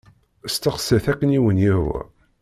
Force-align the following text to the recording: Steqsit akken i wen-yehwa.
Steqsit 0.53 1.05
akken 1.11 1.35
i 1.37 1.39
wen-yehwa. 1.43 1.99